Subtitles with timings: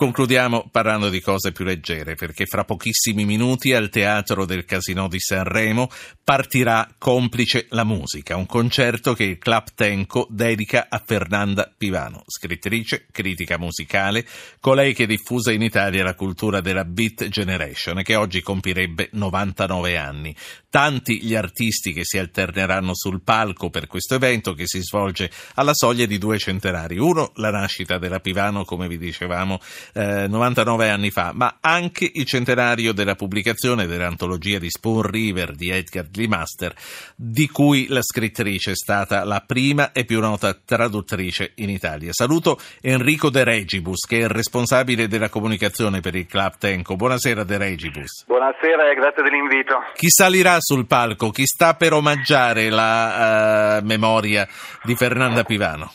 [0.00, 5.20] Concludiamo parlando di cose più leggere, perché fra pochissimi minuti al Teatro del Casino di
[5.20, 5.90] Sanremo
[6.24, 13.08] partirà Complice la musica, un concerto che il Club Tenco dedica a Fernanda Pivano, scrittrice,
[13.12, 14.26] critica musicale,
[14.58, 20.34] colei che diffusa in Italia la cultura della Beat Generation che oggi compirebbe 99 anni.
[20.70, 25.74] Tanti gli artisti che si alterneranno sul palco per questo evento che si svolge alla
[25.74, 26.96] soglia di due centenari.
[26.96, 29.60] Uno, la nascita della Pivano, come vi dicevamo,
[29.92, 35.70] eh, 99 anni fa, ma anche il centenario della pubblicazione dell'antologia di Spoon River di
[35.70, 36.74] Edgar Lee Master,
[37.14, 42.12] di cui la scrittrice è stata la prima e più nota traduttrice in Italia.
[42.12, 46.96] Saluto Enrico De Regibus, che è il responsabile della comunicazione per il Club Tenco.
[46.96, 48.24] Buonasera De Regibus.
[48.26, 49.82] Buonasera e grazie dell'invito.
[49.94, 51.30] Chi salirà sul palco?
[51.30, 54.46] Chi sta per omaggiare la uh, memoria
[54.82, 55.92] di Fernanda Pivano?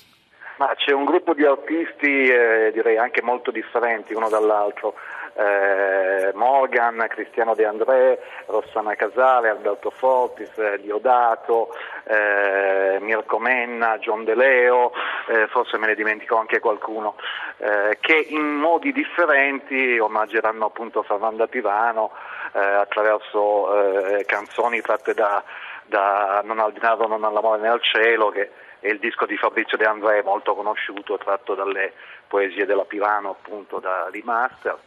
[0.58, 4.96] Ma c'è un gruppo di artisti, eh, direi anche molto differenti uno dall'altro.
[5.38, 14.24] Eh, Morgan, Cristiano De André, Rossana Casale, Alberto Fortis, eh, Diodato, eh, Mirko Menna, John
[14.24, 14.94] De Leo,
[15.28, 17.16] eh, forse me ne dimentico anche qualcuno,
[17.58, 22.12] eh, che in modi differenti omaggeranno appunto Fernanda Pivano
[22.56, 25.44] attraverso canzoni tratte da,
[25.88, 28.50] da Non al denaro, non all'amore né al cielo, che
[28.86, 31.94] e il disco di Fabrizio De André molto conosciuto, tratto dalle
[32.28, 34.78] poesie della Pirano appunto da, di.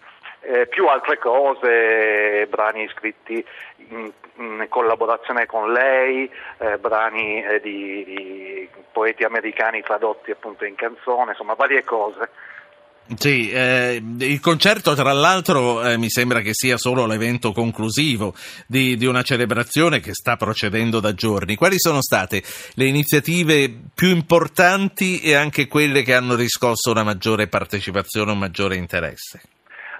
[0.40, 3.44] Eh, più altre cose, brani scritti
[3.88, 10.76] in, in collaborazione con lei, eh, brani eh, di, di, poeti americani tradotti appunto in
[10.76, 12.30] canzone, insomma varie cose.
[13.16, 18.34] Sì, eh, il concerto tra l'altro eh, mi sembra che sia solo l'evento conclusivo
[18.66, 21.56] di, di, una celebrazione che sta procedendo da giorni.
[21.56, 22.42] Quali sono state
[22.74, 28.76] le iniziative più importanti e anche quelle che hanno riscosso una maggiore partecipazione, un maggiore
[28.76, 29.40] interesse?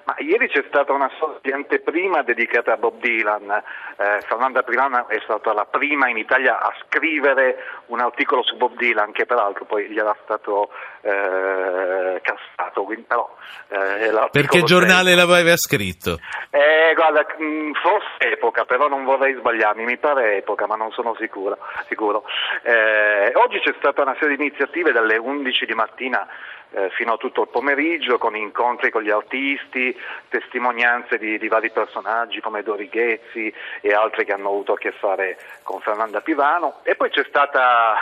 [0.09, 3.51] Ma ieri c'è stata una sorta di anteprima dedicata a Bob Dylan.
[3.51, 8.75] Eh, Fernanda Prilana è stata la prima in Italia a scrivere un articolo su Bob
[8.79, 10.71] Dylan, che peraltro poi gli era stato
[11.03, 12.85] eh, cassato.
[12.85, 13.37] Quindi, però,
[13.69, 16.17] eh, Perché giornale l'aveva scritto?
[16.49, 21.15] Eh, guarda, mm, forse epoca, però non vorrei sbagliarmi, mi pare epoca, ma non sono
[21.21, 21.59] sicuro.
[21.87, 22.25] sicuro.
[22.63, 26.27] Eh, oggi c'è stata una serie di iniziative dalle 11 di mattina
[26.71, 29.97] eh, fino a tutto il pomeriggio con incontri con gli artisti,
[30.29, 34.93] testimonianze di, di, vari personaggi come Dori Ghezzi e altri che hanno avuto a che
[34.93, 37.95] fare con Fernanda Pivano e poi c'è stata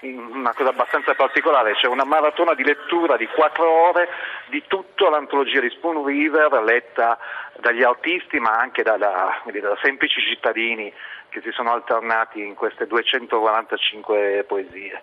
[0.00, 4.08] una cosa abbastanza particolare, c'è una maratona di lettura di quattro ore
[4.46, 7.18] di tutta l'antologia di Spoon River letta
[7.58, 10.92] dagli artisti ma anche da, da, da semplici cittadini
[11.28, 15.02] che si sono alternati in queste 245 poesie.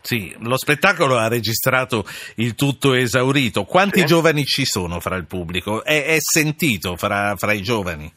[0.00, 3.64] Sì, lo spettacolo ha registrato il tutto esaurito.
[3.64, 4.06] Quanti sì.
[4.06, 5.84] giovani ci sono fra il pubblico?
[5.84, 8.10] È, è sentito fra, fra, i giovani?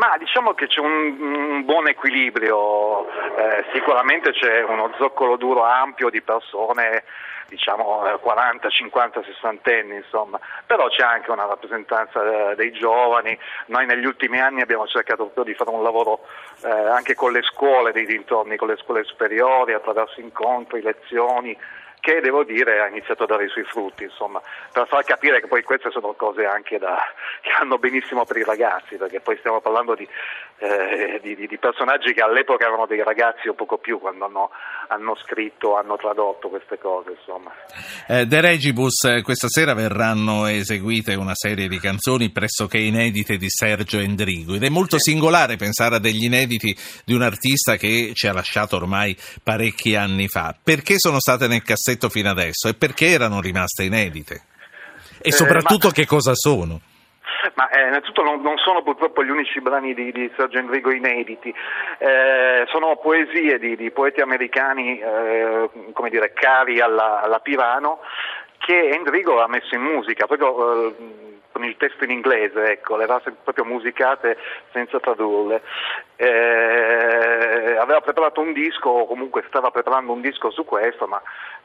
[0.00, 3.06] Ma diciamo che c'è un, un buon equilibrio,
[3.36, 7.04] eh, sicuramente c'è uno zoccolo duro ampio di persone
[7.48, 13.38] diciamo 40, 50, 60 anni, insomma, però c'è anche una rappresentanza eh, dei giovani.
[13.66, 16.20] Noi negli ultimi anni abbiamo cercato proprio di fare un lavoro
[16.64, 21.54] eh, anche con le scuole dei dintorni, con le scuole superiori, attraverso incontri, lezioni
[22.00, 24.40] che devo dire ha iniziato a dare i suoi frutti, insomma,
[24.72, 26.96] per far capire che poi queste sono cose anche da,
[27.42, 30.08] che hanno benissimo per i ragazzi, perché poi stiamo parlando di,
[30.58, 34.50] eh, di, di personaggi che all'epoca erano dei ragazzi o poco più quando hanno,
[34.88, 37.10] hanno scritto, hanno tradotto queste cose.
[37.10, 37.52] Insomma.
[38.08, 43.48] Eh, De Regibus, eh, questa sera verranno eseguite una serie di canzoni pressoché inedite di
[43.50, 45.10] Sergio Endrigo ed è molto sì.
[45.10, 46.74] singolare pensare a degli inediti
[47.04, 50.54] di un artista che ci ha lasciato ormai parecchi anni fa.
[50.62, 51.88] Perché sono state nel cassetto?
[51.90, 54.42] Cassetto fino adesso e perché erano rimaste inedite?
[55.20, 55.94] E soprattutto eh, ma...
[55.94, 56.80] che cosa sono?
[57.54, 61.52] Ma eh, innanzitutto non, non, sono purtroppo gli unici brani di, di Sergio Enrico inediti,
[61.98, 68.00] eh, sono poesie di, di poeti americani, eh, come dire, cari alla, alla Pirano,
[68.58, 70.94] che Enrico ha messo in musica, proprio eh,
[71.60, 74.38] con il testo in inglese, ecco, le aveva proprio musicate
[74.72, 75.60] senza tradurle.
[76.16, 81.20] Eh, aveva preparato un disco, o comunque stava preparando un disco su questo, ma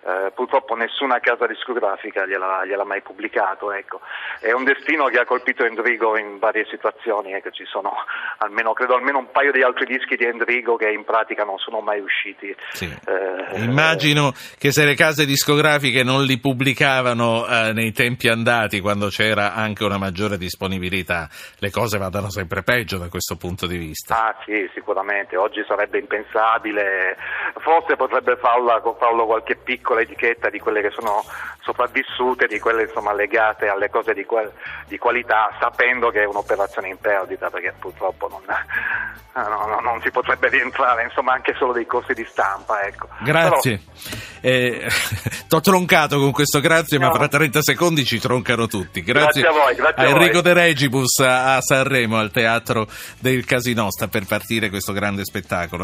[0.05, 3.71] eh, purtroppo nessuna casa discografica gliel'ha, gliel'ha mai pubblicato.
[3.71, 4.01] Ecco.
[4.39, 7.51] È un destino che ha colpito Endrigo in varie situazioni, ecco.
[7.51, 7.91] ci sono
[8.39, 11.81] almeno, credo almeno un paio di altri dischi di Endrigo che in pratica non sono
[11.81, 12.55] mai usciti.
[12.71, 12.85] Sì.
[12.85, 19.07] Eh, Immagino che se le case discografiche non li pubblicavano eh, nei tempi andati, quando
[19.07, 21.29] c'era anche anche una maggiore disponibilità,
[21.59, 24.27] le cose vadano sempre peggio da questo punto di vista.
[24.27, 27.15] Ah sì, sicuramente, oggi sarebbe impensabile,
[27.59, 31.23] forse potrebbe farlo, farlo qualche piccola etichetta di quelle che sono
[31.61, 34.51] sopravvissute, di quelle insomma, legate alle cose di, qual-
[34.87, 38.41] di, qualità, sapendo che è un'operazione in perdita, perché purtroppo non,
[39.33, 42.81] no, no, non si potrebbe rientrare, insomma anche solo dei corsi di stampa.
[42.81, 43.07] Ecco.
[43.23, 43.81] Grazie.
[43.81, 44.23] Però...
[44.41, 44.87] Eh,
[45.49, 47.07] T'ho troncato con questo grazie, no.
[47.07, 49.01] ma fra 30 secondi ci troncano tutti.
[49.01, 50.41] Grazie, grazie a voi, grazie a, Enrico voi.
[50.43, 52.85] De Regibus a Sanremo, al Teatro
[53.19, 55.83] del Casino, sta per partire questo grande spettacolo.